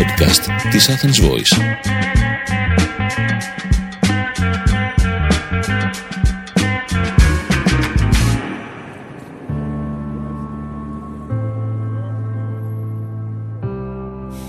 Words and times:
podcast 0.00 0.70
της 0.70 0.90
Athens 0.90 1.28
Voice. 1.28 1.62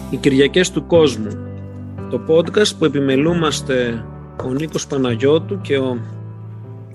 Οι 0.09 0.18
Κυριακές 0.18 0.72
του 0.72 0.86
Κόσμου 0.86 1.30
Το 2.09 2.22
podcast 2.27 2.77
που 2.77 2.86
επιμελούμαστε 2.86 4.05
ο 4.44 4.54
Νίκος 4.54 4.88
Παναγιώτου 4.88 5.62
και 5.62 5.77
ο 5.77 5.98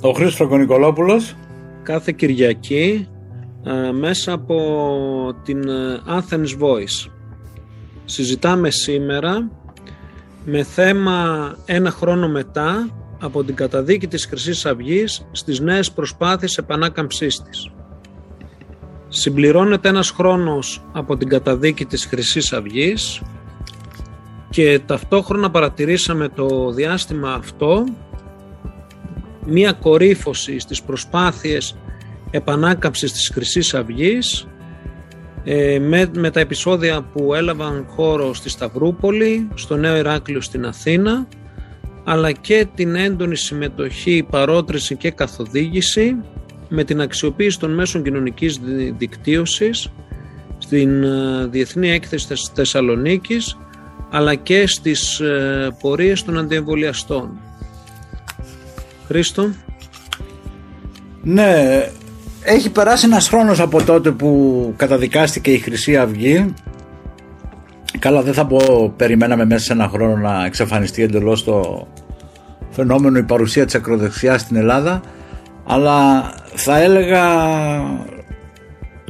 Ο 0.00 0.10
Χρήστος 0.10 0.34
Φραγκονικολόπουλος 0.34 1.34
κάθε 1.82 2.12
Κυριακή 2.16 3.08
ε, 3.64 3.92
μέσα 3.92 4.32
από 4.32 4.56
την 5.44 5.68
ε, 5.68 6.00
Athens 6.08 6.62
Voice. 6.62 7.15
Συζητάμε 8.08 8.70
σήμερα 8.70 9.50
με 10.44 10.62
θέμα 10.62 11.54
ένα 11.64 11.90
χρόνο 11.90 12.28
μετά 12.28 12.88
από 13.20 13.44
την 13.44 13.54
καταδίκη 13.54 14.06
της 14.06 14.26
χρυσής 14.26 14.66
Αυγής 14.66 15.26
στις 15.32 15.60
νέες 15.60 15.92
προσπάθειες 15.92 16.56
επανάκαμψής 16.56 17.42
της. 17.42 17.70
Συμπληρώνεται 19.08 19.88
ένας 19.88 20.10
χρόνος 20.10 20.84
από 20.92 21.16
την 21.16 21.28
καταδίκη 21.28 21.84
της 21.84 22.04
χρυσής 22.04 22.52
Αυγής 22.52 23.22
και 24.50 24.80
ταυτόχρονα 24.86 25.50
παρατηρήσαμε 25.50 26.28
το 26.28 26.70
διάστημα 26.70 27.32
αυτό 27.32 27.84
μία 29.46 29.72
κορύφωση 29.72 30.58
στις 30.58 30.82
προσπάθειες 30.82 31.76
επανάκαμψης 32.30 33.12
της 33.12 33.30
χρυσής 33.34 33.74
Αυγής 33.74 34.46
ε, 35.48 35.78
με, 35.78 36.10
με 36.16 36.30
τα 36.30 36.40
επεισόδια 36.40 37.02
που 37.02 37.34
έλαβαν 37.34 37.86
χώρο 37.88 38.34
στη 38.34 38.48
Σταυρούπολη, 38.48 39.48
στο 39.54 39.76
Νέο 39.76 39.96
Ηράκλειο 39.96 40.40
στην 40.40 40.66
Αθήνα 40.66 41.28
αλλά 42.04 42.32
και 42.32 42.66
την 42.74 42.94
έντονη 42.94 43.36
συμμετοχή, 43.36 44.26
παρότριση 44.30 44.96
και 44.96 45.10
καθοδήγηση 45.10 46.16
με 46.68 46.84
την 46.84 47.00
αξιοποίηση 47.00 47.58
των 47.58 47.74
μέσων 47.74 48.02
κοινωνικής 48.02 48.60
δικτύωσης 48.98 49.88
στην 50.58 51.02
ε, 51.02 51.46
Διεθνή 51.46 51.90
Έκθεση 51.90 52.26
της 52.26 52.50
Θεσσαλονίκης 52.54 53.58
αλλά 54.10 54.34
και 54.34 54.66
στις 54.66 55.20
ε, 55.20 55.76
πορείες 55.80 56.24
των 56.24 56.38
αντιεμβολιαστών. 56.38 57.40
Χρήστο. 59.06 59.50
Ναι, 61.22 61.90
έχει 62.46 62.70
περάσει 62.70 63.06
ένας 63.06 63.28
χρόνος 63.28 63.60
από 63.60 63.82
τότε 63.82 64.10
που 64.10 64.72
καταδικάστηκε 64.76 65.52
η 65.52 65.58
Χρυσή 65.58 65.96
Αυγή. 65.96 66.54
Καλά 67.98 68.22
δεν 68.22 68.32
θα 68.32 68.46
πω 68.46 68.92
περιμέναμε 68.96 69.44
μέσα 69.44 69.64
σε 69.64 69.72
ένα 69.72 69.88
χρόνο 69.88 70.16
να 70.16 70.44
εξαφανιστεί 70.44 71.02
εντελώς 71.02 71.44
το 71.44 71.86
φαινόμενο 72.70 73.18
η 73.18 73.22
παρουσία 73.22 73.64
της 73.64 73.74
ακροδεξιάς 73.74 74.40
στην 74.40 74.56
Ελλάδα. 74.56 75.00
Αλλά 75.66 76.22
θα 76.54 76.80
έλεγα 76.80 77.24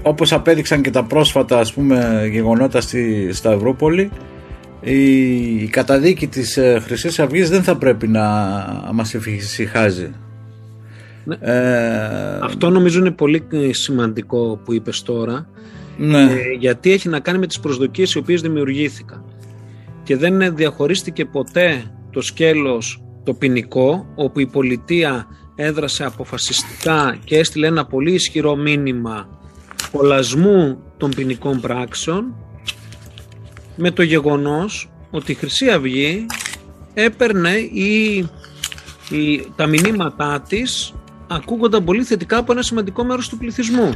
όπως 0.03 0.33
απέδειξαν 0.33 0.83
και 0.83 0.91
τα 0.91 1.05
πρόσφατα 1.05 1.59
ας 1.59 1.73
πούμε 1.73 2.29
γεγονότα 2.31 2.81
στη 2.81 3.33
Σταυρούπολη 3.33 4.11
η, 4.81 5.03
η 5.62 5.69
καταδίκη 5.70 6.27
της 6.27 6.57
ε, 6.57 6.81
Χρυσής 6.84 7.19
Αυγής 7.19 7.51
δεν 7.51 7.62
θα 7.62 7.77
πρέπει 7.77 8.09
να 8.09 8.23
μας 8.92 9.14
εφησυχάζει 9.14 10.11
Ναι. 11.27 11.37
ε, 11.41 12.39
Αυτό 12.43 12.71
νομίζω 12.71 12.99
είναι 12.99 13.11
πολύ 13.11 13.47
σημαντικό 13.71 14.61
που 14.65 14.73
είπες 14.73 15.03
τώρα 15.03 15.49
ναι. 15.97 16.23
ε, 16.23 16.37
γιατί 16.59 16.93
έχει 16.93 17.09
να 17.09 17.21
κάνει 17.21 17.39
με 17.39 17.47
τις 17.47 17.61
προσδοκίες 17.61 18.13
οι 18.13 18.19
οποίες 18.19 18.41
δημιουργήθηκαν 18.41 19.25
και 20.03 20.17
δεν 20.17 20.57
διαχωρίστηκε 20.57 21.25
ποτέ 21.25 21.83
το 22.11 22.20
σκέλος 22.20 23.03
το 23.25 23.35
ποινικό 23.35 24.07
όπου 24.15 24.41
η 24.41 24.47
πολιτεία 24.47 25.27
έδρασε 25.55 26.05
αποφασιστικά 26.05 27.19
και 27.25 27.39
έστειλε 27.39 27.67
ένα 27.67 27.86
πολύ 27.86 28.13
ισχυρό 28.13 28.57
μήνυμα 28.57 29.29
κολασμού 29.92 30.83
των 30.97 31.11
ποινικών 31.11 31.61
πράξεων 31.61 32.35
με 33.77 33.91
το 33.91 34.03
γεγονός 34.03 34.91
ότι 35.11 35.33
η 35.33 35.35
Χρυσή 35.35 35.70
Αυγή 35.70 36.27
έπαιρνε 36.95 37.51
η, 37.73 38.17
η, 39.11 39.47
τα 39.57 39.67
μηνύματά 39.67 40.45
της 40.48 40.95
ακούγονταν 41.27 41.85
πολύ 41.85 42.03
θετικά 42.03 42.39
από 42.39 42.53
ένα 42.53 42.63
σημαντικό 42.63 43.05
μέρος 43.05 43.29
του 43.29 43.39
πληθυσμού. 43.39 43.92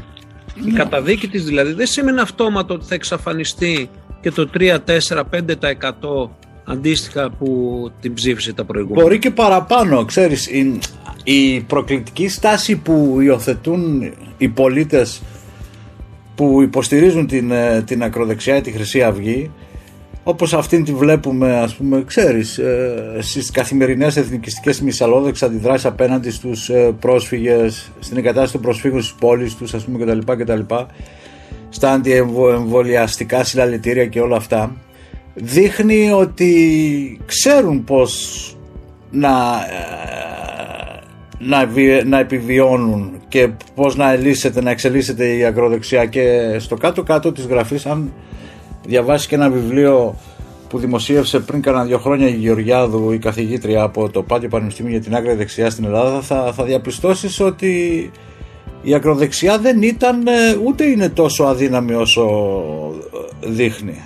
Η 0.64 0.70
καταδίκη 0.70 1.28
της 1.28 1.44
δηλαδή 1.44 1.72
δεν 1.72 1.86
σημαίνει 1.86 2.20
αυτόματο 2.20 2.74
ότι 2.74 2.84
θα 2.84 2.94
εξαφανιστεί 2.94 3.90
και 4.20 4.30
το 4.30 4.50
3, 4.58 4.78
4, 5.08 5.22
5% 5.30 6.30
αντίστοιχα 6.64 7.30
που 7.30 7.90
την 8.00 8.14
ψήφισε 8.14 8.52
τα 8.52 8.64
προηγούμενα. 8.64 9.02
Μπορεί 9.02 9.18
και 9.18 9.30
παραπάνω, 9.30 10.04
ξέρεις, 10.04 10.46
η, 10.46 10.78
η 11.24 11.60
προκλητική 11.60 12.28
στάση 12.28 12.76
που 12.76 13.18
υιοθετούν 13.20 14.12
οι 14.38 14.48
πολίτες 14.48 15.22
που 16.34 16.62
υποστηρίζουν 16.62 17.26
την, 17.26 17.50
ε, 17.50 17.82
την 17.86 18.02
ακροδεξιά 18.02 18.56
ή 18.56 18.60
τη 18.60 18.70
Χρυσή 18.70 19.02
Αυγή 19.02 19.50
όπως 20.22 20.54
αυτήν 20.54 20.84
τη 20.84 20.92
βλέπουμε 20.94 21.56
ας 21.58 21.74
πούμε 21.74 22.02
ξέρεις 22.06 22.58
ε, 22.58 23.16
στις 23.20 23.50
καθημερινές 23.50 24.16
εθνικιστικές 24.16 24.80
μυσαλόδεξες 24.80 25.48
αντιδράσεις 25.48 25.86
απέναντι 25.86 26.30
στους 26.30 26.68
ε, 26.68 26.94
πρόσφυγες 27.00 27.90
στην 28.00 28.16
εγκατάσταση 28.16 28.52
των 28.52 28.60
προσφύγων 28.60 29.02
στις 29.02 29.14
πόλεις 29.20 29.54
τους 29.54 29.74
ας 29.74 29.84
πούμε 29.84 30.04
κτλ, 30.04 30.32
κτλ 30.32 30.74
στα 31.68 31.92
αντιεμβολιαστικά 31.92 33.44
συλλαλητήρια 33.44 34.06
και 34.06 34.20
όλα 34.20 34.36
αυτά 34.36 34.76
δείχνει 35.34 36.10
ότι 36.10 37.20
ξέρουν 37.26 37.84
πως 37.84 38.44
να, 39.10 39.28
ε, 39.28 41.00
να, 41.38 41.66
βι- 41.66 42.04
να 42.04 42.18
επιβιώνουν 42.18 43.12
και 43.28 43.48
πως 43.74 43.96
να 43.96 44.12
ελίσσεται, 44.12 44.62
να 44.62 44.70
εξελίσσεται 44.70 45.36
η 45.36 45.44
ακροδεξιά 45.44 46.04
και 46.06 46.56
στο 46.58 46.76
κάτω-κάτω 46.76 47.32
της 47.32 47.46
γραφής 47.46 47.86
αν 47.86 48.12
διαβάσει 48.90 49.28
και 49.28 49.34
ένα 49.34 49.50
βιβλίο 49.50 50.16
που 50.68 50.78
δημοσίευσε 50.78 51.38
πριν 51.40 51.62
κάνα 51.62 51.84
δύο 51.84 51.98
χρόνια 51.98 52.28
η 52.28 52.34
Γεωργιάδου 52.34 53.12
η 53.12 53.18
καθηγήτρια 53.18 53.82
από 53.82 54.10
το 54.10 54.22
Πάτιο 54.22 54.48
Πανεπιστήμιο 54.48 54.90
για 54.90 55.00
την 55.00 55.14
άκρη 55.14 55.34
δεξιά 55.34 55.70
στην 55.70 55.84
Ελλάδα 55.84 56.20
θα, 56.20 56.52
θα 56.52 56.64
διαπιστώσεις 56.64 57.40
ότι 57.40 57.70
η 58.82 58.94
ακροδεξιά 58.94 59.58
δεν 59.58 59.82
ήταν 59.82 60.26
ε, 60.26 60.32
ούτε 60.64 60.84
είναι 60.84 61.08
τόσο 61.08 61.44
αδύναμη 61.44 61.94
όσο 61.94 62.22
ε, 63.42 63.48
δείχνει. 63.50 64.02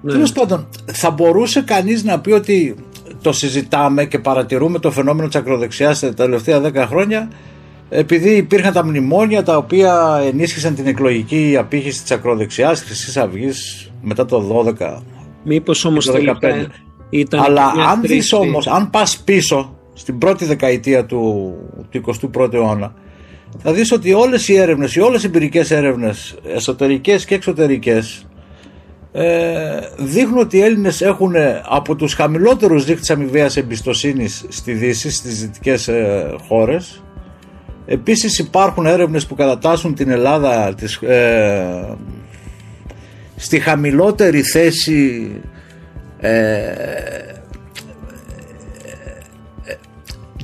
Ναι. 0.00 0.12
Τέλος 0.12 0.32
πάντων, 0.32 0.68
θα 0.92 1.10
μπορούσε 1.10 1.62
κανείς 1.62 2.04
να 2.04 2.20
πει 2.20 2.32
ότι 2.32 2.74
το 3.22 3.32
συζητάμε 3.32 4.04
και 4.04 4.18
παρατηρούμε 4.18 4.78
το 4.78 4.90
φαινόμενο 4.90 5.28
της 5.28 5.36
ακροδεξιάς 5.36 6.00
τα 6.00 6.14
τελευταία 6.14 6.62
10 6.62 6.74
χρόνια 6.88 7.28
επειδή 7.88 8.30
υπήρχαν 8.30 8.72
τα 8.72 8.84
μνημόνια 8.84 9.42
τα 9.42 9.56
οποία 9.56 10.22
ενίσχυσαν 10.26 10.74
την 10.74 10.86
εκλογική 10.86 11.56
απήχηση 11.58 12.02
της 12.02 12.10
ακροδεξιάς 12.10 12.82
Χρυσής 12.82 13.16
Αυγής 13.16 13.91
μετά 14.02 14.24
το 14.24 14.64
12 14.78 15.02
Μήπως 15.44 15.84
όμως 15.84 16.06
το 16.06 16.12
τελικά 16.12 16.38
15. 16.40 16.66
ήταν 17.10 17.40
αλλά 17.40 17.74
μια 17.74 17.84
αν 17.84 18.00
δεις 18.00 18.10
κρίση- 18.10 18.34
όμως, 18.34 18.66
αν 18.66 18.90
πας 18.90 19.18
πίσω 19.18 19.76
στην 19.92 20.18
πρώτη 20.18 20.44
δεκαετία 20.44 21.06
του, 21.06 21.52
του 21.90 21.96
21ου 21.98 22.52
αιώνα 22.52 22.94
θα 23.58 23.72
δεις 23.72 23.92
ότι 23.92 24.12
όλες 24.12 24.48
οι 24.48 24.54
έρευνες, 24.56 24.94
οι 24.94 25.00
όλες 25.00 25.22
οι 25.22 25.26
εμπειρικές 25.26 25.70
έρευνες 25.70 26.34
εσωτερικές 26.54 27.24
και 27.24 27.34
εξωτερικές 27.34 28.26
ε, 29.12 29.78
δείχνουν 29.98 30.38
ότι 30.38 30.56
οι 30.56 30.60
Έλληνες 30.60 31.00
έχουν 31.00 31.34
από 31.68 31.94
τους 31.94 32.14
χαμηλότερους 32.14 32.84
δείκτες 32.84 33.10
αμοιβαίας 33.10 33.56
εμπιστοσύνης 33.56 34.44
στη 34.48 34.72
Δύση, 34.72 35.10
στις 35.10 35.40
δυτικές 35.40 35.88
ε, 35.88 36.34
χώρες 36.48 37.02
Επίσης 37.86 38.38
υπάρχουν 38.38 38.86
έρευνες 38.86 39.26
που 39.26 39.34
κατατάσσουν 39.34 39.94
την 39.94 40.10
Ελλάδα 40.10 40.74
της, 40.74 40.96
ε, 40.96 41.96
στη 43.42 43.60
χαμηλότερη 43.60 44.42
θέση 44.42 45.30
ε, 46.20 46.62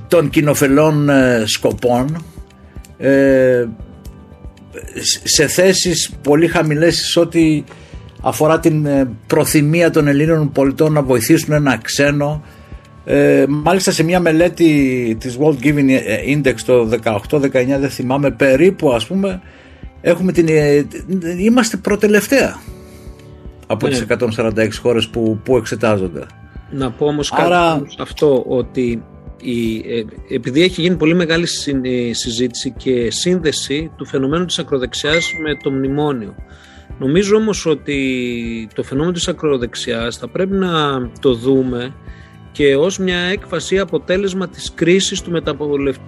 των 0.09 0.31
κοινοφελών 0.31 1.09
ε, 1.09 1.43
σκοπών 1.47 2.25
ε, 2.99 3.65
σε 5.23 5.47
θέσεις 5.47 6.11
πολύ 6.23 6.47
χαμηλές 6.47 6.97
σε 6.97 7.21
ό,τι 7.21 7.65
αφορά 8.21 8.61
την 8.61 8.87
ε, 8.87 9.11
προθυμία 9.27 9.91
των 9.91 10.07
Ελλήνων 10.07 10.53
πολιτών 10.53 10.93
να 10.93 11.03
βοηθήσουν 11.03 11.55
ένα 11.55 11.79
ξένο. 11.83 12.45
Ε, 13.05 13.45
μάλιστα 13.49 13.91
σε 13.91 14.03
μια 14.03 14.21
μελέτη 14.21 15.17
της 15.21 15.39
World 15.41 15.65
Giving 15.65 15.91
Index 16.35 16.55
το 16.65 16.89
18-19 17.31 17.51
δεν 17.51 17.91
θυμάμαι 17.91 18.31
περίπου 18.31 18.93
ας 18.93 19.07
πούμε 19.07 19.41
έχουμε 20.01 20.33
την, 20.33 20.47
ε, 20.49 20.87
είμαστε 21.39 21.77
προτελευταία 21.77 22.59
από 23.71 23.87
Ναι. 23.87 23.93
τις 23.93 24.01
146 24.01 24.79
χώρες 24.81 25.09
που, 25.09 25.41
που 25.45 25.57
εξετάζονται 25.57 26.27
Να 26.71 26.91
πω 26.91 27.07
όμως 27.07 27.33
Άρα- 27.33 27.43
κάτι 27.49 27.79
πάνω 27.79 27.87
σε 27.91 27.97
αυτό 28.01 28.45
ότι 28.49 29.03
η, 29.43 29.77
ε, 29.77 30.05
επειδή 30.35 30.63
έχει 30.63 30.81
γίνει 30.81 30.97
πολύ 30.97 31.15
μεγάλη 31.15 31.47
συν- 31.47 31.85
ε, 31.85 32.13
συζήτηση 32.13 32.71
και 32.77 33.11
σύνδεση 33.11 33.91
του 33.97 34.07
φαινομένου 34.07 34.45
της 34.45 34.59
ακροδεξιάς 34.59 35.33
με 35.43 35.55
το 35.63 35.71
μνημόνιο 35.71 36.35
Νομίζω 37.01 37.37
όμως 37.37 37.67
ότι 37.67 38.69
το 38.75 38.83
φαινόμενο 38.83 39.13
της 39.13 39.29
ακροδεξιάς 39.29 40.17
θα 40.17 40.29
πρέπει 40.29 40.55
να 40.55 40.71
το 41.21 41.35
δούμε 41.35 41.95
και 42.53 42.77
ως 42.77 42.99
μια 42.99 43.19
έκφαση 43.19 43.79
αποτέλεσμα 43.79 44.49
της 44.49 44.73
κρίσης 44.75 45.23
του 45.23 45.43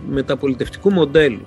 μεταπολιτευτικού 0.08 0.92
μοντέλου. 0.92 1.46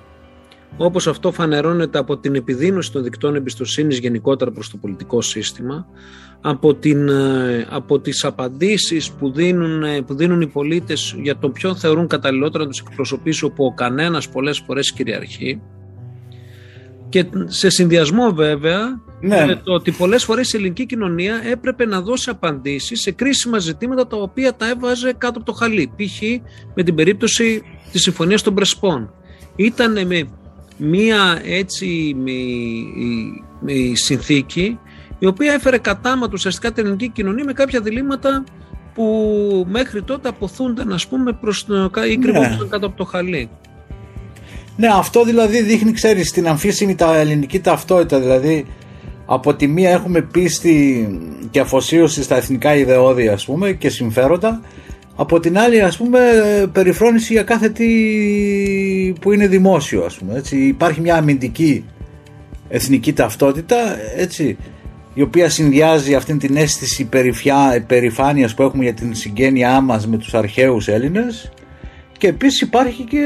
Όπως 0.76 1.06
αυτό 1.06 1.32
φανερώνεται 1.32 1.98
από 1.98 2.16
την 2.16 2.34
επιδείνωση 2.34 2.92
των 2.92 3.02
δικτών 3.02 3.34
εμπιστοσύνης 3.34 3.98
γενικότερα 3.98 4.50
προς 4.50 4.70
το 4.70 4.76
πολιτικό 4.76 5.22
σύστημα, 5.22 5.86
από, 6.40 6.74
την, 6.74 7.08
ε, 7.08 7.66
από 7.70 8.00
τις 8.00 8.24
απαντήσεις 8.24 9.10
που 9.10 9.32
δίνουν, 9.32 9.82
ε, 9.82 10.02
που 10.02 10.14
δίνουν 10.14 10.40
οι 10.40 10.46
πολίτες 10.46 11.16
για 11.22 11.36
το 11.36 11.48
ποιον 11.48 11.76
θεωρούν 11.76 12.06
καταλληλότερο 12.06 12.64
να 12.64 12.70
τους 12.70 12.80
εκπροσωπήσει 12.80 13.44
όπου 13.44 13.64
ο 13.64 13.74
κανένας 13.74 14.28
πολλές 14.28 14.58
φορές 14.66 14.92
κυριαρχεί 14.92 15.60
και 17.08 17.26
σε 17.44 17.68
συνδυασμό 17.68 18.32
βέβαια 18.32 19.00
ναι. 19.20 19.44
με 19.46 19.60
το 19.64 19.72
ότι 19.72 19.90
πολλές 19.90 20.24
φορές 20.24 20.52
η 20.52 20.56
ελληνική 20.56 20.86
κοινωνία 20.86 21.40
έπρεπε 21.50 21.86
να 21.86 22.00
δώσει 22.00 22.30
απαντήσεις 22.30 23.00
σε 23.00 23.10
κρίσιμα 23.10 23.58
ζητήματα 23.58 24.06
τα 24.06 24.16
οποία 24.16 24.54
τα 24.54 24.68
έβαζε 24.68 25.14
κάτω 25.18 25.38
από 25.38 25.46
το 25.46 25.52
χαλί 25.52 25.92
π.χ. 25.96 26.22
με 26.74 26.82
την 26.82 26.94
περίπτωση 26.94 27.62
της 27.92 28.02
Συμφωνίας 28.02 28.42
των 28.42 28.54
Πρεσπών 28.54 29.12
ήταν 29.56 30.06
με 30.06 30.28
μία 30.76 31.40
έτσι 31.44 32.16
με, 32.16 32.32
με 33.60 33.72
συνθήκη 33.92 34.78
η 35.18 35.26
οποία 35.26 35.52
έφερε 35.52 35.78
κατάματο 35.78 36.32
ουσιαστικά 36.34 36.72
την 36.72 36.84
ελληνική 36.84 37.08
κοινωνία 37.08 37.44
με 37.44 37.52
κάποια 37.52 37.80
διλήμματα 37.80 38.44
που 38.94 39.66
μέχρι 39.68 40.02
τότε 40.02 40.28
αποθούνταν 40.28 40.92
ας 40.92 41.06
πούμε 41.06 41.32
προς 41.32 41.64
το, 41.66 41.90
ή 42.10 42.16
κρυβόταν 42.16 42.58
ναι. 42.58 42.68
κάτω 42.68 42.86
από 42.86 42.96
το 42.96 43.04
χαλί. 43.04 43.48
Ναι, 44.76 44.88
αυτό 44.92 45.24
δηλαδή 45.24 45.62
δείχνει, 45.62 45.92
ξέρεις, 45.92 46.30
την 46.30 46.48
αμφίσιμη 46.48 46.94
τα 46.94 47.16
ελληνική 47.16 47.60
ταυτότητα. 47.60 48.20
Δηλαδή, 48.20 48.66
από 49.26 49.54
τη 49.54 49.66
μία 49.66 49.90
έχουμε 49.90 50.20
πίστη 50.20 51.08
και 51.50 51.60
αφοσίωση 51.60 52.22
στα 52.22 52.36
εθνικά 52.36 52.74
ιδεώδη, 52.74 53.28
ας 53.28 53.44
πούμε, 53.44 53.72
και 53.72 53.88
συμφέροντα. 53.88 54.60
Από 55.16 55.40
την 55.40 55.58
άλλη, 55.58 55.82
ας 55.82 55.96
πούμε, 55.96 56.20
περιφρόνηση 56.72 57.32
για 57.32 57.42
κάθε 57.42 57.68
τι 57.68 57.86
που 59.20 59.32
είναι 59.32 59.46
δημόσιο, 59.46 60.04
ας 60.04 60.14
πούμε. 60.14 60.34
Έτσι. 60.36 60.56
Υπάρχει 60.56 61.00
μια 61.00 61.16
αμυντική 61.16 61.84
εθνική 62.68 63.12
ταυτότητα, 63.12 63.76
έτσι 64.16 64.56
η 65.14 65.22
οποία 65.22 65.48
συνδυάζει 65.48 66.14
αυτήν 66.14 66.38
την 66.38 66.56
αίσθηση 66.56 67.04
περιφιά, 67.04 67.84
περηφάνειας 67.86 68.54
που 68.54 68.62
έχουμε 68.62 68.82
για 68.82 68.94
την 68.94 69.14
συγγένειά 69.14 69.80
μας 69.80 70.06
με 70.06 70.16
τους 70.16 70.34
αρχαίους 70.34 70.88
Έλληνες 70.88 71.52
και 72.18 72.30
επίσης 72.30 72.60
υπάρχει 72.60 73.02
και 73.02 73.24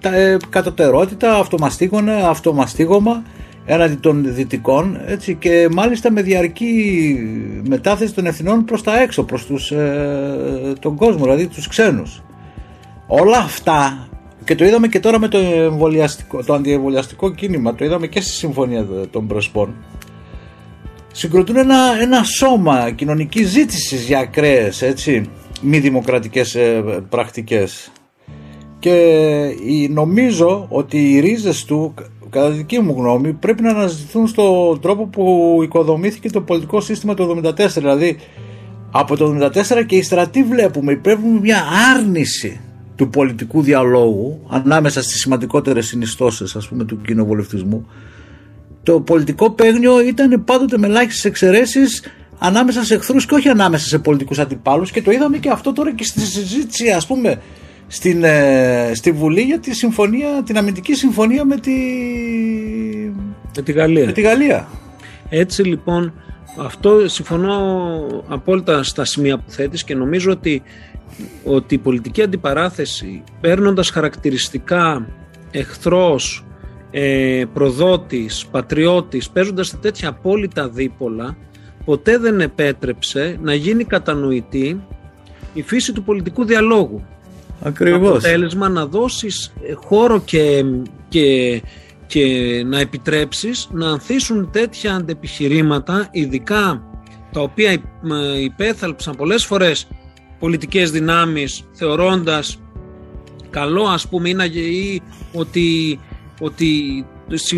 τα, 0.00 0.14
ε, 0.14 0.36
κατωτερότητα, 0.48 1.36
αυτομαστίγωνα, 1.36 2.28
αυτομαστίγωμα 2.28 3.22
έναντι 3.70 3.94
των 3.94 4.34
δυτικών 4.34 5.00
έτσι, 5.06 5.34
και 5.34 5.68
μάλιστα 5.72 6.12
με 6.12 6.22
διαρκή 6.22 7.16
μετάθεση 7.68 8.14
των 8.14 8.26
ευθυνών 8.26 8.64
προς 8.64 8.82
τα 8.82 9.00
έξω, 9.00 9.22
προς 9.22 9.46
τους, 9.46 9.70
ε, 9.70 10.72
τον 10.80 10.96
κόσμο, 10.96 11.22
δηλαδή 11.22 11.46
τους 11.46 11.68
ξένους. 11.68 12.22
Όλα 13.06 13.38
αυτά 13.38 14.08
και 14.44 14.54
το 14.54 14.64
είδαμε 14.64 14.88
και 14.88 15.00
τώρα 15.00 15.18
με 15.18 15.28
το, 15.28 15.38
το 16.46 16.54
αντιεμβολιαστικό 16.54 17.30
κίνημα, 17.30 17.74
το 17.74 17.84
είδαμε 17.84 18.06
και 18.06 18.20
στη 18.20 18.30
Συμφωνία 18.30 18.86
των 19.10 19.26
Πρεσπών 19.26 19.74
συγκροτούν 21.12 21.56
ένα, 21.56 21.76
ένα 22.00 22.22
σώμα 22.22 22.90
κοινωνικής 22.90 23.48
ζήτησης 23.48 24.04
για 24.04 24.18
ακραίες, 24.18 24.82
έτσι, 24.82 25.30
μη 25.62 25.78
δημοκρατικές 25.78 26.54
ε, 26.54 26.82
πρακτικές. 27.08 27.92
Και 28.78 28.94
νομίζω 29.90 30.66
ότι 30.68 31.12
οι 31.12 31.20
ρίζες 31.20 31.64
του, 31.64 31.94
κατά 32.30 32.50
δική 32.50 32.80
μου 32.80 32.94
γνώμη, 32.98 33.32
πρέπει 33.32 33.62
να 33.62 33.70
αναζητηθούν 33.70 34.26
στον 34.26 34.80
τρόπο 34.80 35.06
που 35.06 35.58
οικοδομήθηκε 35.62 36.30
το 36.30 36.40
πολιτικό 36.40 36.80
σύστημα 36.80 37.14
το 37.14 37.40
1974. 37.42 37.68
Δηλαδή, 37.68 38.16
από 38.90 39.16
το 39.16 39.50
1974 39.54 39.84
και 39.86 39.96
οι 39.96 40.02
στρατοί 40.02 40.42
βλέπουμε 40.42 40.92
υπέρβουν 40.92 41.36
μια 41.36 41.62
άρνηση 41.96 42.60
του 42.96 43.08
πολιτικού 43.08 43.62
διαλόγου 43.62 44.40
ανάμεσα 44.48 45.02
στις 45.02 45.20
σημαντικότερες 45.20 45.86
συνιστώσεις 45.86 46.56
ας 46.56 46.68
πούμε 46.68 46.84
του 46.84 47.00
κοινοβουλευτισμού 47.00 47.86
το 48.88 49.00
πολιτικό 49.00 49.50
παίγνιο 49.50 50.00
ήταν 50.00 50.44
πάντοτε 50.44 50.78
με 50.78 50.86
ελάχιστες 50.86 51.24
εξαιρέσεις 51.24 52.02
ανάμεσα 52.38 52.84
σε 52.84 52.94
εχθρούς 52.94 53.26
και 53.26 53.34
όχι 53.34 53.48
ανάμεσα 53.48 53.86
σε 53.86 53.98
πολιτικούς 53.98 54.38
αντιπάλους. 54.38 54.90
Και 54.90 55.02
το 55.02 55.10
είδαμε 55.10 55.38
και 55.38 55.50
αυτό 55.50 55.72
τώρα 55.72 55.94
και 55.94 56.04
στη 56.04 56.20
συζήτηση, 56.20 56.90
ας 56.90 57.06
πούμε, 57.06 57.40
στην, 57.88 58.24
ε, 58.24 58.90
στη 58.94 59.12
Βουλή 59.12 59.40
για 59.40 59.58
τη 59.58 59.74
συμφωνία, 59.74 60.42
την 60.44 60.58
αμυντική 60.58 60.94
συμφωνία 60.94 61.44
με 61.44 61.56
τη, 61.56 61.72
με 63.56 63.62
τη 63.62 63.72
Γαλλία. 63.72 64.06
Με 64.06 64.12
τη 64.12 64.20
Γαλλία. 64.20 64.68
Έτσι 65.28 65.62
λοιπόν, 65.62 66.12
αυτό 66.58 67.08
συμφωνώ 67.08 67.56
απόλυτα 68.28 68.82
στα 68.82 69.04
σημεία 69.04 69.38
που 69.38 69.50
θέτεις 69.50 69.84
και 69.84 69.94
νομίζω 69.94 70.30
ότι, 70.30 70.62
ότι 71.44 71.74
η 71.74 71.78
πολιτική 71.78 72.22
αντιπαράθεση 72.22 73.22
παίρνοντας 73.40 73.90
χαρακτηριστικά 73.90 75.08
εχθρός 75.50 76.44
ε, 76.90 77.44
προδότης, 77.52 78.46
πατριώτης, 78.50 79.30
παίζοντας 79.30 79.70
τα 79.70 79.78
τέτοια 79.78 80.08
απόλυτα 80.08 80.68
δίπολα, 80.68 81.36
ποτέ 81.84 82.18
δεν 82.18 82.40
επέτρεψε 82.40 83.38
να 83.42 83.54
γίνει 83.54 83.84
κατανοητή 83.84 84.82
η 85.54 85.62
φύση 85.62 85.92
του 85.92 86.02
πολιτικού 86.02 86.44
διαλόγου. 86.44 87.04
Ακριβώς. 87.62 88.08
Αποτέλεσμα 88.08 88.68
να 88.68 88.86
δώσεις 88.86 89.52
ε, 89.62 89.72
χώρο 89.72 90.20
και, 90.20 90.64
και, 91.08 91.62
και 92.06 92.24
να 92.66 92.80
επιτρέψεις 92.80 93.68
να 93.72 93.90
ανθίσουν 93.90 94.50
τέτοια 94.50 94.94
αντεπιχειρήματα, 94.94 96.08
ειδικά 96.10 96.82
τα 97.32 97.40
οποία 97.40 97.70
ε, 97.70 98.40
υπέθαλψαν 98.42 99.16
πολλές 99.16 99.44
φορές 99.44 99.88
πολιτικές 100.38 100.90
δυνάμεις 100.90 101.64
θεωρώντας 101.72 102.58
καλό 103.50 103.82
ας 103.82 104.08
πούμε 104.08 104.28
ή 104.54 105.02
ότι 105.32 105.98
ότι 106.40 107.04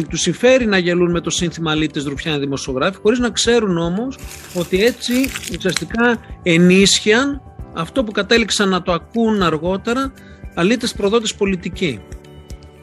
τους 0.08 0.20
συμφέρει 0.20 0.66
να 0.66 0.78
γελούν 0.78 1.10
με 1.10 1.20
το 1.20 1.30
σύνθημα 1.30 1.70
αλήτες 1.70 2.04
Ρουφιάν 2.04 2.40
δημοσιογράφοι 2.40 2.98
χωρίς 3.02 3.18
να 3.18 3.30
ξέρουν 3.30 3.78
όμως 3.78 4.18
ότι 4.54 4.84
έτσι 4.84 5.12
ουσιαστικά 5.56 6.20
ενίσχυαν 6.42 7.42
αυτό 7.80 8.04
που 8.04 8.12
κατέληξαν 8.12 8.68
να 8.68 8.82
το 8.82 8.92
ακούν 8.92 9.42
αργότερα 9.42 10.12
αλήτες 10.54 10.92
προδότες 10.92 11.34
πολιτικοί. 11.34 12.00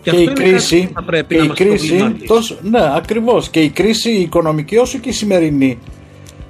Και, 0.02 0.12
και 0.12 0.18
η 0.18 0.34
κρίση, 0.34 0.92
θα 0.94 1.04
πρέπει 1.04 1.36
και 1.36 1.42
να 1.42 1.46
η 1.46 1.50
κρίση 1.50 2.16
τόσο, 2.28 2.58
ναι 2.62 2.96
ακριβώς 2.96 3.50
και 3.50 3.60
η 3.60 3.70
κρίση 3.70 4.10
η 4.10 4.22
οικονομική 4.22 4.78
όσο 4.78 4.98
και 4.98 5.10
η 5.10 5.12
σημερινή 5.12 5.80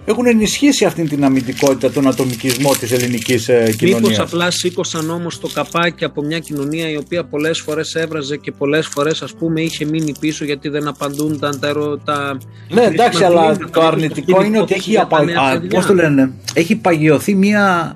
έχουν 0.10 0.26
ενισχύσει 0.26 0.86
αυτή 0.86 1.04
την 1.04 1.24
αμυντικότητα, 1.24 1.92
τον 1.92 2.08
ατομικισμό 2.08 2.72
της 2.80 2.92
ελληνικής 2.92 3.48
ε, 3.48 3.74
κοινωνίας. 3.78 4.02
Μήπως 4.02 4.20
απλά 4.20 4.52
σήκωσαν 4.52 5.10
όμως 5.10 5.40
το 5.40 5.50
καπάκι 5.54 6.06
από 6.06 6.22
μια 6.22 6.40
κοινωνία 6.40 6.90
η 6.90 6.98
οποία 6.98 7.24
πολλές 7.24 7.60
φορές 7.60 7.96
έβραζε 7.96 8.38
και 8.38 8.52
πολλές 8.52 8.88
φορές 8.88 9.22
ας 9.22 9.34
πούμε 9.34 9.62
είχε 9.62 9.86
μείνει 9.86 10.16
πίσω 10.20 10.46
γιατί 10.46 10.70
δεν 10.70 10.88
απαντούνταν 10.88 11.60
τα 11.60 11.68
ερώτα. 11.68 12.38
Ναι 12.70 12.82
εντάξει 12.82 13.24
αλλά 13.24 13.58
το 13.58 13.82
αρνητικό 13.82 14.44
είναι 14.44 14.60
ότι 14.60 14.74
έχει, 14.74 14.98
απα... 14.98 15.26
πώς 15.70 15.86
το 15.86 15.94
λένε, 15.94 16.32
έχει 16.54 16.76
παγιωθεί 16.76 17.36
μια 17.36 17.96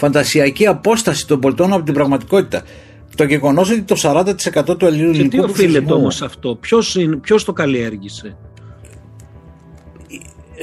φαντασιακή 0.00 0.66
απόσταση 0.66 1.26
των 1.26 1.40
πολιτών 1.40 1.72
από 1.72 1.82
την 1.82 1.94
πραγματικότητα. 1.94 2.62
Το 3.16 3.24
γεγονός 3.24 3.70
ότι 3.70 3.82
το 3.82 3.96
40% 4.02 4.78
του 4.78 4.86
ελληνικού 4.86 5.12
Και 5.18 5.28
τι 5.28 5.38
οφείλεται 5.38 5.92
όμως 5.92 6.22
αυτό, 6.22 6.58
ποιος 7.20 7.44
το 7.44 7.52
καλλιέργησε; 7.52 8.36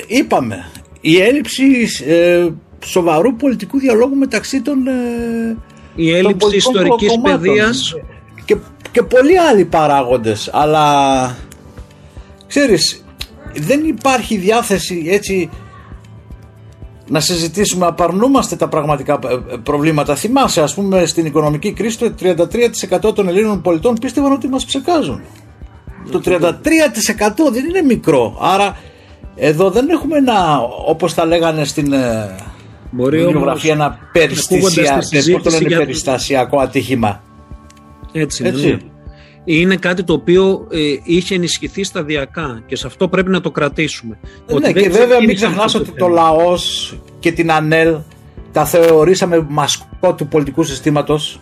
Είπαμε, 0.08 0.72
η 1.02 1.22
έλλειψη 1.22 1.88
ε, 2.06 2.48
σοβαρού 2.86 3.36
πολιτικού 3.36 3.80
διαλόγου 3.80 4.16
μεταξύ 4.16 4.62
των 4.62 4.88
ε, 4.88 5.58
η 5.96 6.12
έλλειψη 6.12 6.56
ιστορικής 6.56 7.20
παιδείας 7.24 7.94
και, 8.46 8.58
και 8.92 9.04
πολλοί 9.04 9.40
άλλοι 9.40 9.66
παράγοντες 9.66 10.50
αλλά 10.54 11.38
ξέρεις 12.48 13.06
δεν 13.54 13.86
υπάρχει 13.86 14.38
διάθεση 14.38 15.06
έτσι 15.08 15.50
να 17.10 17.20
συζητήσουμε, 17.20 17.86
απαρνούμαστε 17.86 18.56
τα 18.56 18.68
πραγματικά 18.68 19.20
ε, 19.54 19.56
προβλήματα. 19.64 20.16
Θυμάσαι, 20.16 20.62
ας 20.62 20.74
πούμε, 20.74 21.06
στην 21.06 21.26
οικονομική 21.26 21.72
κρίση 21.72 21.98
το 21.98 22.48
33% 23.10 23.16
των 23.16 23.28
Ελλήνων 23.28 23.62
πολιτών 23.62 23.96
πίστευαν 23.96 24.32
ότι 24.32 24.48
μας 24.48 24.66
ψεκάζουν. 24.66 25.22
Το 26.12 26.22
33% 26.26 26.32
δεν 27.52 27.66
είναι 27.66 27.82
μικρό. 27.82 28.38
Άρα 28.42 28.78
εδώ 29.36 29.70
δεν 29.70 29.90
έχουμε 29.90 30.18
ένα, 30.18 30.60
όπως 30.86 31.14
τα 31.14 31.26
λέγανε 31.26 31.64
στην 31.64 31.94
ε, 31.94 32.36
Μπορεί 32.92 33.18
βιβλιογραφία, 33.18 33.74
ένα 33.74 34.00
περιστασιακό 35.78 36.60
ατύχημα. 36.60 37.22
Έτσι, 38.12 38.44
Έτσι. 38.46 38.68
Ναι. 38.68 38.78
Είναι 39.50 39.76
κάτι 39.76 40.04
το 40.04 40.14
οποίο 40.14 40.68
ε, 40.72 40.80
είχε 41.04 41.36
ενισχυθεί 41.36 41.84
σταδιακά 41.84 42.64
και 42.66 42.76
σε 42.76 42.88
αυτό 42.88 43.08
πρέπει 43.08 43.30
να 43.30 43.42
το 43.42 43.52
κρατήσουμε. 43.52 44.18
Ναι, 44.62 44.72
και 44.72 44.90
βέβαια 44.90 45.20
μην 45.20 45.36
ξεχνάς 45.36 45.76
ότι 45.76 45.92
το 45.92 46.08
λαός 46.08 46.96
και 47.20 47.32
την 47.32 47.52
ΑΝΕΛ 47.52 47.96
τα 48.52 48.66
θεωρήσαμε 48.66 49.46
μασκό 49.50 50.14
του 50.14 50.28
πολιτικού 50.28 50.64
συστήματος 50.64 51.40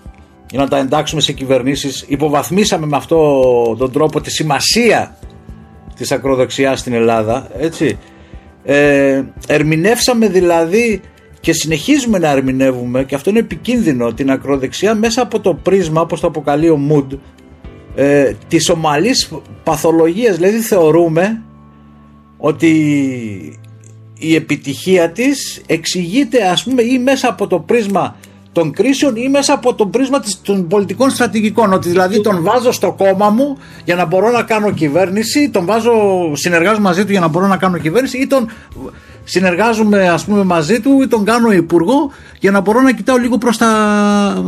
για 0.50 0.60
να 0.60 0.68
τα 0.68 0.78
εντάξουμε 0.78 1.22
σε 1.22 1.32
κυβερνήσεις. 1.32 2.06
Υποβαθμίσαμε 2.08 2.86
με 2.86 2.98
αυτόν 2.98 3.78
τον 3.78 3.92
τρόπο 3.92 4.22
τη 4.22 4.32
σημασία 4.32 5.18
της 5.96 6.12
ακροδεξιάς 6.12 6.80
στην 6.80 6.94
Ελλάδα 6.94 7.50
έτσι 7.60 7.98
ε, 8.64 9.24
ερμηνεύσαμε 9.48 10.28
δηλαδή 10.28 11.02
και 11.40 11.54
συνεχίζουμε 11.54 12.18
να 12.18 12.30
ερμηνεύουμε 12.30 13.04
και 13.04 13.16
αυτό 13.16 13.30
είναι 13.30 13.40
επικίνδυνο 13.40 14.14
την 14.14 14.32
ακροδεξιά 14.32 14.96
μέσα 14.96 15.22
από 15.22 15.40
το 15.40 15.54
πρίσμα 15.54 16.02
όπως 16.02 16.20
το 16.20 16.28
αποκαλεί 16.28 16.70
ο 16.70 16.78
Μουντ 16.78 17.14
ε, 17.96 18.32
της 18.48 18.70
ομαλής 18.70 19.32
παθολογίας 19.64 20.36
δηλαδή 20.36 20.60
θεωρούμε 20.60 21.44
ότι 22.38 22.70
η 24.20 24.36
επιτυχία 24.36 25.12
της 25.12 25.62
εξηγείται 25.66 26.48
ας 26.48 26.64
πούμε 26.64 26.82
ή 26.82 27.00
μέσα 27.00 27.28
από 27.30 27.48
το 27.48 27.60
πρίσμα 27.60 28.16
των 28.56 28.72
κρίσεων 28.72 29.16
ή 29.16 29.30
μέσα 29.30 29.54
από 29.54 29.74
το 29.74 29.86
πρίσμα 29.86 30.24
των 30.42 30.68
πολιτικών 30.68 31.10
στρατηγικών. 31.10 31.74
Ότι 31.74 31.90
δηλαδή 31.90 32.22
τον 32.22 32.44
βάζω 32.44 32.72
στο 32.72 32.96
κόμμα 32.98 33.30
μου 33.30 33.58
για 33.86 33.96
να 33.96 34.06
μπορώ 34.06 34.32
να 34.32 34.44
κάνω 34.44 34.72
κυβέρνηση, 34.72 35.50
τον 35.50 35.66
βάζω, 35.66 35.92
συνεργάζομαι 36.34 36.88
μαζί 36.88 37.06
του 37.06 37.12
για 37.12 37.20
να 37.20 37.28
μπορώ 37.28 37.48
να 37.48 37.58
κάνω 37.58 37.78
κυβέρνηση 37.78 38.18
ή 38.18 38.28
τον 38.28 38.50
συνεργάζομαι 39.24 40.10
ας 40.10 40.26
πούμε 40.26 40.44
μαζί 40.44 40.80
του 40.80 41.02
ή 41.02 41.08
τον 41.08 41.26
κάνω 41.26 41.52
υπουργό 41.52 42.12
για 42.40 42.52
να 42.52 42.60
μπορώ 42.60 42.82
να 42.82 42.92
κοιτάω 42.92 43.18
λίγο 43.18 43.38
προς 43.38 43.58
τα 43.58 44.44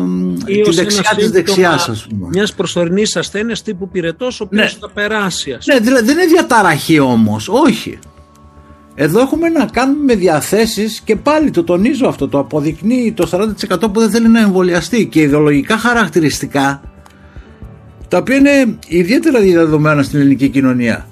ή 0.46 0.62
τη 0.62 0.72
δεξιά 0.72 1.16
της 1.16 1.32
δεξιάς 1.32 1.90
ας 1.90 2.08
πούμε. 2.10 2.28
Μιας 2.32 2.54
προσωρινής 2.54 3.16
ασθένειας 3.16 3.62
τύπου 3.62 3.90
πυρετός 3.90 4.42
ο 4.42 4.44
οποίος 4.44 4.74
ναι. 4.74 4.80
θα 4.80 4.90
περάσει. 4.94 5.58
Ναι, 5.66 5.80
δηλαδή 5.80 6.06
δεν 6.06 6.18
είναι 6.18 6.28
διαταραχή 6.28 7.00
όμως, 7.00 7.50
όχι. 7.50 8.00
Εδώ 9.00 9.20
έχουμε 9.20 9.50
να 9.50 9.66
κάνουμε 9.66 10.04
με 10.04 10.16
διαθέσεις 10.16 11.00
και 11.00 11.16
πάλι 11.16 11.52
το 11.52 11.64
τονίζω 11.64 12.08
αυτό, 12.08 12.28
το 12.28 12.40
αποδεικνύει 12.40 13.14
το 13.16 13.30
40% 13.70 13.94
που 13.94 14.00
δεν 14.00 14.10
θέλει 14.10 14.28
να 14.28 14.40
εμβολιαστεί 14.40 15.06
και 15.06 15.22
ιδεολογικά 15.22 15.78
χαρακτηριστικά 15.78 16.82
τα 18.08 18.18
οποία 18.18 18.36
είναι 18.36 18.78
ιδιαίτερα 18.88 19.40
διαδεδομένα 19.40 20.04
στην 20.04 20.20
ελληνική 20.20 20.50
κοινωνία. 20.50 21.08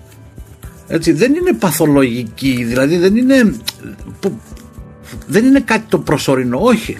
Έτσι, 0.88 1.12
δεν 1.12 1.34
είναι 1.34 1.54
παθολογική, 1.54 2.63
δηλαδή 2.68 2.98
δεν 2.98 3.15
είναι, 3.15 3.56
δεν 5.27 5.46
είναι 5.46 5.60
κάτι 5.60 5.84
το 5.89 6.00
προσωρινό, 6.00 6.60
όχι. 6.62 6.98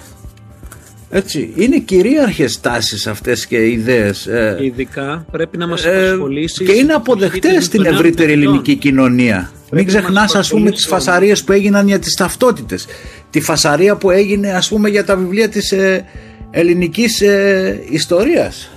Έτσι, 1.10 1.52
είναι 1.56 1.78
κυρίαρχες 1.78 2.60
τάσεις 2.60 3.06
αυτές 3.06 3.46
και 3.46 3.68
ιδέες. 3.70 4.26
Ε, 4.26 4.58
Ειδικά 4.60 5.26
πρέπει 5.30 5.56
να 5.56 5.66
μας 5.66 5.84
ε, 5.84 6.06
απασχολήσει. 6.06 6.64
και 6.64 6.72
είναι 6.72 6.92
αποδεκτές 6.92 7.64
στην 7.64 7.84
ευρύτερη 7.84 8.32
ελληνική 8.32 8.74
κοινωνία. 8.74 9.50
Μην 9.70 9.86
ξεχνάς, 9.86 10.34
ας 10.34 10.48
πούμε, 10.48 10.70
τις 10.70 10.86
φασαρίες 10.86 11.44
που 11.44 11.52
έγιναν 11.52 11.86
για 11.86 11.98
τις 11.98 12.14
ταυτότητες. 12.14 12.86
Τη 13.30 13.40
φασαρία 13.40 13.96
που 13.96 14.10
έγινε, 14.10 14.52
ας 14.52 14.68
πούμε, 14.68 14.88
για 14.88 15.04
τα 15.04 15.16
βιβλία 15.16 15.48
της 15.48 15.72
ε, 15.72 16.04
ελληνικής 16.50 17.20
ε, 17.20 17.84
ιστορίας. 17.90 18.70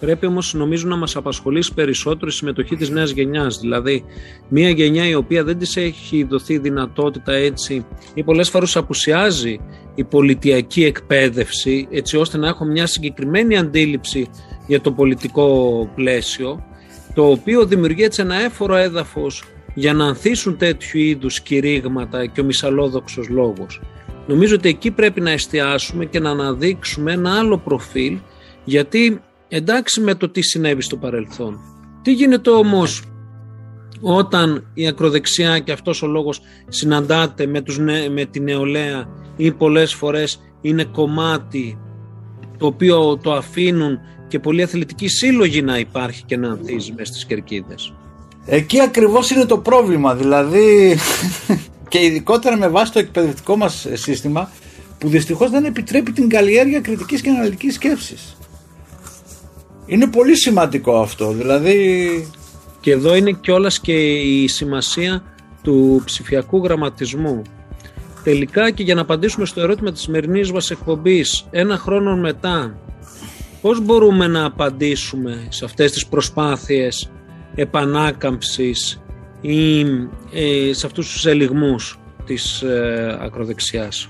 Πρέπει 0.00 0.26
όμως, 0.26 0.54
νομίζω, 0.54 0.88
να 0.88 0.96
μας 0.96 1.16
απασχολήσει 1.16 1.74
περισσότερο 1.74 2.26
η 2.26 2.30
συμμετοχή 2.30 2.76
της 2.76 2.90
νέας 2.90 3.10
γενιάς. 3.10 3.58
Δηλαδή, 3.58 4.04
μια 4.48 4.70
γενιά 4.70 5.08
η 5.08 5.14
οποία 5.14 5.44
δεν 5.44 5.58
της 5.58 5.76
έχει 5.76 6.26
δοθεί 6.30 6.58
δυνατότητα 6.58 7.32
έτσι 7.32 7.86
ή 8.14 8.22
πολλές 8.22 8.50
φορές 8.50 8.76
απουσιάζει 8.76 9.60
η 9.94 10.04
πολιτιακή 10.04 10.84
εκπαίδευση, 10.84 11.88
έτσι 11.90 12.16
ώστε 12.16 12.38
να 12.38 12.48
έχω 12.48 12.64
μια 12.64 12.86
συγκεκριμένη 12.86 13.58
αντίληψη 13.58 14.28
για 14.66 14.80
το 14.80 14.92
πολιτικό 14.92 15.88
πλαίσιο, 15.94 16.64
το 17.14 17.30
οποίο 17.30 17.66
δημιουργεί 17.66 18.02
έτσι 18.02 18.22
ένα 18.22 18.34
έφορο 18.34 18.76
έδαφος 18.76 19.44
για 19.74 19.92
να 19.92 20.04
ανθίσουν 20.04 20.56
τέτοιου 20.56 21.00
είδους 21.00 21.40
κηρύγματα 21.40 22.26
και 22.26 22.40
ο 22.40 22.44
μυσαλόδοξος 22.44 23.28
λόγος. 23.28 23.80
Νομίζω 24.26 24.54
ότι 24.54 24.68
εκεί 24.68 24.90
πρέπει 24.90 25.20
να 25.20 25.30
εστιάσουμε 25.30 26.04
και 26.04 26.20
να 26.20 26.30
αναδείξουμε 26.30 27.12
ένα 27.12 27.38
άλλο 27.38 27.58
προφίλ 27.58 28.18
γιατί 28.64 29.20
εντάξει 29.48 30.00
με 30.00 30.14
το 30.14 30.28
τι 30.28 30.42
συνέβη 30.42 30.82
στο 30.82 30.96
παρελθόν. 30.96 31.58
Τι 32.02 32.12
γίνεται 32.12 32.50
όμως 32.50 33.02
όταν 34.00 34.70
η 34.74 34.86
ακροδεξιά 34.86 35.58
και 35.58 35.72
αυτός 35.72 36.02
ο 36.02 36.06
λόγος 36.06 36.40
συναντάται 36.68 37.46
με, 37.46 37.60
τους, 37.60 37.78
με 38.10 38.24
τη 38.30 38.40
νεολαία 38.40 39.08
ή 39.36 39.52
πολλές 39.52 39.94
φορές 39.94 40.40
είναι 40.60 40.84
κομμάτι 40.84 41.78
το 42.58 42.66
οποίο 42.66 43.16
το 43.16 43.32
αφήνουν 43.32 43.98
και 44.28 44.38
πολλοί 44.38 44.62
αθλητικοί 44.62 45.08
σύλλογοι 45.08 45.62
να 45.62 45.78
υπάρχει 45.78 46.24
και 46.24 46.36
να 46.36 46.50
ανθίζει 46.50 46.92
μέσα 46.92 47.12
στις 47.12 47.24
κερκίδες. 47.24 47.94
Εκεί 48.46 48.80
ακριβώς 48.80 49.30
είναι 49.30 49.44
το 49.44 49.58
πρόβλημα, 49.58 50.14
δηλαδή 50.14 50.98
και 51.88 52.04
ειδικότερα 52.04 52.56
με 52.56 52.68
βάση 52.68 52.92
το 52.92 52.98
εκπαιδευτικό 52.98 53.56
μας 53.56 53.86
σύστημα 53.92 54.50
που 54.98 55.08
δυστυχώς 55.08 55.50
δεν 55.50 55.64
επιτρέπει 55.64 56.12
την 56.12 56.28
καλλιέργεια 56.28 56.80
κριτικής 56.80 57.20
και 57.20 57.30
αναλυτικής 57.30 57.74
σκέψης. 57.74 58.36
Είναι 59.86 60.06
πολύ 60.06 60.36
σημαντικό 60.36 61.00
αυτό, 61.00 61.32
δηλαδή... 61.32 62.28
Και 62.80 62.90
εδώ 62.90 63.14
είναι 63.14 63.32
κιόλας 63.32 63.80
και 63.80 63.92
η 64.12 64.48
σημασία 64.48 65.22
του 65.62 66.02
ψηφιακού 66.04 66.64
γραμματισμού. 66.64 67.42
Τελικά 68.24 68.70
και 68.70 68.82
για 68.82 68.94
να 68.94 69.00
απαντήσουμε 69.00 69.46
στο 69.46 69.60
ερώτημα 69.60 69.92
της 69.92 70.00
σημερινής 70.00 70.52
μας 70.52 70.70
εκπομπής, 70.70 71.46
ένα 71.50 71.76
χρόνο 71.76 72.16
μετά, 72.16 72.78
πώς 73.60 73.80
μπορούμε 73.80 74.26
να 74.26 74.44
απαντήσουμε 74.44 75.46
σε 75.48 75.64
αυτές 75.64 75.92
τις 75.92 76.06
προσπάθειες 76.06 77.10
επανάκαμψης 77.54 79.02
ή 79.40 79.80
ε, 80.32 80.72
σε 80.72 80.86
αυτούς 80.86 81.12
τους 81.12 81.26
ελιγμούς 81.26 81.98
της 82.26 82.62
ε, 82.62 83.18
ακροδεξιάς. 83.20 84.08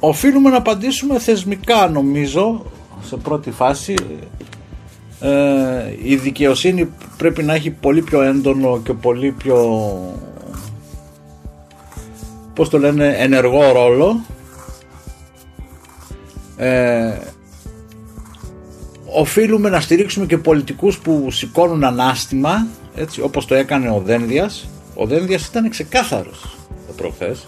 Οφείλουμε 0.00 0.50
να 0.50 0.56
απαντήσουμε 0.56 1.18
θεσμικά 1.18 1.88
νομίζω 1.88 2.64
σε 3.04 3.16
πρώτη 3.16 3.50
φάση 3.50 3.94
ε, 5.20 5.94
η 6.02 6.16
δικαιοσύνη 6.16 6.92
πρέπει 7.16 7.42
να 7.42 7.54
έχει 7.54 7.70
πολύ 7.70 8.02
πιο 8.02 8.22
έντονο 8.22 8.80
και 8.84 8.92
πολύ 8.92 9.30
πιο 9.30 9.66
πώς 12.54 12.68
το 12.68 12.78
λένε 12.78 13.14
ενεργό 13.18 13.72
ρόλο 13.72 14.20
ε, 16.56 17.12
οφείλουμε 19.18 19.68
να 19.68 19.80
στηρίξουμε 19.80 20.26
και 20.26 20.38
πολιτικούς 20.38 20.98
που 20.98 21.30
σηκώνουν 21.30 21.84
ανάστημα 21.84 22.66
έτσι, 22.94 23.20
όπως 23.20 23.46
το 23.46 23.54
έκανε 23.54 23.90
ο 23.90 24.02
Δένδιας. 24.04 24.68
Ο 24.94 25.06
Δένδιας 25.06 25.46
ήταν 25.46 25.70
ξεκάθαρος 25.70 26.56
προχθές. 26.96 27.46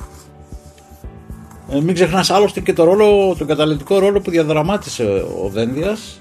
Ε, 1.71 1.81
μην 1.81 1.95
ξεχνάς 1.95 2.31
άλλωστε 2.31 2.61
και 2.61 2.73
το 2.73 2.85
ρόλο, 2.85 3.35
τον 3.39 3.47
καταλητικό 3.47 3.99
ρόλο 3.99 4.21
που 4.21 4.31
διαδραμάτισε 4.31 5.25
ο 5.43 5.49
Δένδιας. 5.49 6.19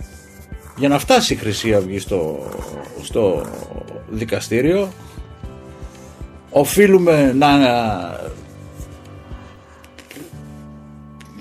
Για 0.77 0.89
να 0.89 0.99
φτάσει 0.99 1.33
η 1.33 1.35
Χρυσή 1.35 1.73
Αυγή 1.73 1.99
στο, 1.99 2.39
στο 3.03 3.45
δικαστήριο 4.09 4.89
οφείλουμε 6.49 7.33
να 7.33 7.49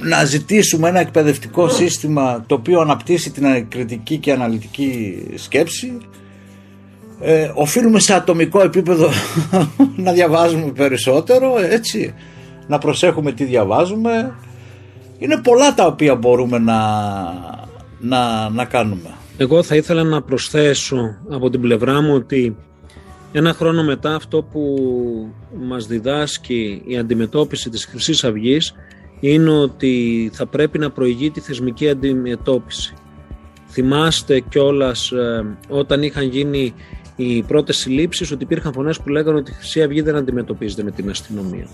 να 0.06 0.24
ζητήσουμε 0.24 0.88
ένα 0.88 1.00
εκπαιδευτικό 1.00 1.68
σύστημα 1.68 2.44
το 2.46 2.54
οποίο 2.54 2.80
αναπτύσσει 2.80 3.30
την 3.30 3.68
κριτική 3.68 4.18
και 4.18 4.32
αναλυτική 4.32 5.22
σκέψη. 5.34 5.98
Ε, 7.20 7.50
οφείλουμε 7.54 8.00
σε 8.00 8.14
ατομικό 8.14 8.60
επίπεδο 8.62 9.08
να 10.04 10.12
διαβάζουμε 10.12 10.72
περισσότερο 10.72 11.58
έτσι 11.58 12.14
να 12.66 12.78
προσέχουμε 12.78 13.32
τι 13.32 13.44
διαβάζουμε. 13.44 14.34
Είναι 15.18 15.40
πολλά 15.42 15.74
τα 15.74 15.86
οποία 15.86 16.14
μπορούμε 16.14 16.58
να, 16.58 16.80
να, 18.00 18.48
να 18.48 18.64
κάνουμε. 18.64 19.14
Εγώ 19.36 19.62
θα 19.62 19.76
ήθελα 19.76 20.02
να 20.02 20.22
προσθέσω 20.22 21.16
από 21.30 21.50
την 21.50 21.60
πλευρά 21.60 22.02
μου 22.02 22.14
ότι 22.14 22.56
ένα 23.32 23.52
χρόνο 23.52 23.84
μετά 23.84 24.14
αυτό 24.14 24.42
που 24.42 24.76
μας 25.68 25.86
διδάσκει 25.86 26.82
η 26.86 26.98
αντιμετώπιση 26.98 27.70
της 27.70 27.84
χρυσής 27.84 28.24
Αυγής 28.24 28.74
είναι 29.20 29.50
ότι 29.50 30.30
θα 30.32 30.46
πρέπει 30.46 30.78
να 30.78 30.90
προηγεί 30.90 31.30
τη 31.30 31.40
θεσμική 31.40 31.88
αντιμετώπιση. 31.88 32.94
Θυμάστε 33.68 34.40
κιόλας 34.40 35.10
ε, 35.10 35.56
όταν 35.68 36.02
είχαν 36.02 36.28
γίνει 36.28 36.74
οι 37.16 37.42
πρώτες 37.42 37.76
συλλήψεις 37.76 38.30
ότι 38.30 38.42
υπήρχαν 38.42 38.72
φωνές 38.72 39.00
που 39.00 39.08
λέγανε 39.08 39.38
ότι 39.38 39.50
η 39.50 39.54
Χρυσή 39.54 39.82
Αυγή 39.82 40.00
δεν 40.00 40.16
αντιμετωπίζεται 40.16 40.82
με 40.82 40.90
την 40.90 41.10
αστυνομία. 41.10 41.68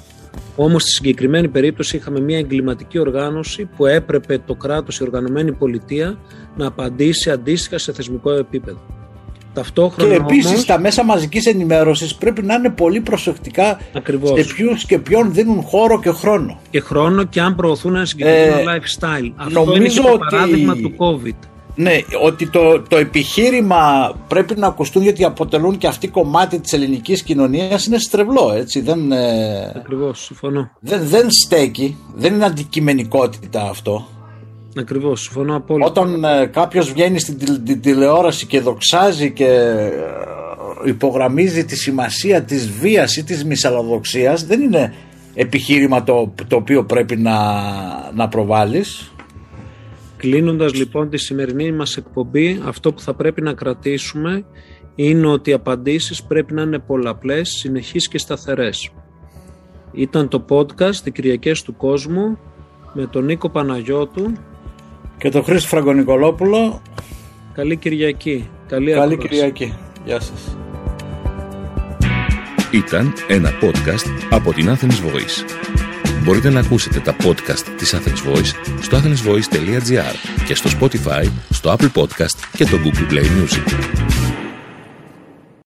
Όμως 0.56 0.82
στη 0.82 0.90
συγκεκριμένη 0.90 1.48
περίπτωση 1.48 1.96
είχαμε 1.96 2.20
μια 2.20 2.38
εγκληματική 2.38 2.98
οργάνωση 2.98 3.68
που 3.76 3.86
έπρεπε 3.86 4.38
το 4.46 4.54
κράτος, 4.54 4.98
η 4.98 5.02
οργανωμένη 5.02 5.52
πολιτεία 5.52 6.18
να 6.56 6.66
απαντήσει 6.66 7.30
αντίστοιχα 7.30 7.78
σε 7.78 7.92
θεσμικό 7.92 8.32
επίπεδο. 8.32 9.01
Ταυτόχρονα 9.54 10.10
και 10.10 10.16
επίσης 10.16 10.64
τα 10.64 10.80
μέσα 10.80 11.04
μαζικής 11.04 11.46
ενημέρωσης 11.46 12.14
πρέπει 12.14 12.42
να 12.42 12.54
είναι 12.54 12.70
πολύ 12.70 13.00
προσεκτικά 13.00 13.78
Ακριβώς. 13.92 14.40
σε 14.40 14.54
ποιους 14.54 14.84
και 14.84 14.98
ποιον 14.98 15.32
δίνουν 15.32 15.62
χώρο 15.62 16.00
και 16.00 16.10
χρόνο. 16.10 16.60
Και 16.70 16.80
χρόνο 16.80 17.24
και 17.24 17.40
αν 17.40 17.54
προωθούν 17.54 17.94
ένα 17.94 18.04
συγκεκριμένο 18.04 18.70
ε, 18.70 18.78
lifestyle. 18.78 19.32
Αυτό 19.36 19.76
είναι 19.76 19.88
και 19.88 20.00
το 20.00 20.18
παράδειγμα 20.30 20.74
του 20.74 20.94
COVID. 20.98 21.46
Ναι, 21.74 21.92
ότι 22.22 22.48
το, 22.48 22.80
το 22.80 22.96
επιχείρημα 22.96 24.12
πρέπει 24.28 24.54
να 24.56 24.66
ακουστούν 24.66 25.02
γιατί 25.02 25.24
αποτελούν 25.24 25.78
και 25.78 25.86
αυτοί 25.86 26.08
κομμάτι 26.08 26.60
της 26.60 26.72
ελληνικής 26.72 27.22
κοινωνίας 27.22 27.86
είναι 27.86 27.98
στρεβλό, 27.98 28.52
έτσι. 28.56 28.80
Δεν, 28.80 29.12
ε, 29.12 29.72
Ακριβώς, 29.76 30.24
συμφωνώ. 30.24 30.70
Δεν, 30.80 31.00
δεν 31.08 31.26
στέκει, 31.30 31.96
δεν 32.14 32.34
είναι 32.34 32.44
αντικειμενικότητα 32.44 33.62
αυτό. 33.62 34.06
Ακριβώς, 34.76 35.20
συμφωνώ 35.20 35.56
απόλυτα. 35.56 35.86
Όταν 35.86 36.24
ε, 36.24 36.46
κάποιος 36.46 36.92
βγαίνει 36.92 37.18
στην 37.18 37.80
τηλεόραση 37.80 38.46
και 38.46 38.60
δοξάζει 38.60 39.30
και 39.32 39.46
ε, 39.46 40.88
υπογραμμίζει 40.88 41.64
τη 41.64 41.76
σημασία 41.76 42.42
της 42.42 42.70
βίας 42.70 43.16
ή 43.16 43.24
της 43.24 43.44
μυσαλλοδοξίας 43.44 44.44
δεν 44.44 44.60
είναι 44.60 44.94
επιχείρημα 45.34 46.02
το, 46.02 46.34
το 46.48 46.56
οποίο 46.56 46.84
πρέπει 46.84 47.16
να, 47.16 47.36
να 48.14 48.28
προβάλλεις. 48.28 49.12
Κλείνοντας 50.16 50.74
λοιπόν 50.74 51.10
τη 51.10 51.16
σημερινή 51.16 51.72
μας 51.72 51.96
εκπομπή, 51.96 52.62
αυτό 52.66 52.92
που 52.92 53.00
θα 53.00 53.14
πρέπει 53.14 53.42
να 53.42 53.52
κρατήσουμε 53.52 54.44
είναι 54.94 55.26
ότι 55.26 55.50
οι 55.50 55.52
απαντήσεις 55.52 56.22
πρέπει 56.22 56.54
να 56.54 56.62
είναι 56.62 56.78
πολλαπλές, 56.78 57.50
συνεχείς 57.50 58.08
και 58.08 58.18
σταθερές. 58.18 58.90
Ήταν 59.92 60.28
το 60.28 60.44
podcast 60.48 61.04
«Οι 61.04 61.10
Κυριακές 61.10 61.62
του 61.62 61.76
Κόσμου» 61.76 62.38
με 62.92 63.06
τον 63.06 63.24
Νίκο 63.24 63.48
Παναγιώτου 63.48 64.32
και 65.22 65.28
τον 65.28 65.44
Χρήστο 65.44 65.68
Φραγκονικολόπουλο. 65.68 66.82
Καλή 67.54 67.76
Κυριακή. 67.76 68.48
Καλή, 68.66 68.92
Καλή 68.92 69.16
Κυριακή. 69.16 69.74
Γεια 70.04 70.20
σας. 70.20 70.56
Ήταν 72.70 73.12
ένα 73.28 73.50
podcast 73.62 74.06
από 74.30 74.52
την 74.52 74.68
Athens 74.68 74.84
Voice. 74.84 75.44
Μπορείτε 76.24 76.50
να 76.50 76.60
ακούσετε 76.60 77.00
τα 77.00 77.16
podcast 77.24 77.64
της 77.76 77.94
Athens 77.94 78.32
Voice 78.32 78.80
στο 78.80 78.98
athensvoice.gr 78.98 80.44
και 80.46 80.54
στο 80.54 80.70
Spotify, 80.80 81.26
στο 81.50 81.76
Apple 81.78 82.00
Podcast 82.00 82.38
και 82.56 82.64
το 82.64 82.78
Google 82.84 83.12
Play 83.12 83.24
Music. 83.24 84.21